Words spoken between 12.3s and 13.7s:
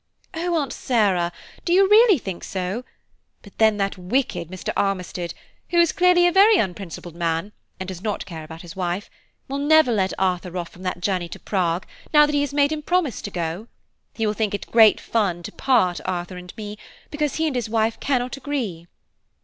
he has made him promise to go.